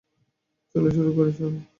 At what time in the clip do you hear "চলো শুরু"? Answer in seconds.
0.75-1.11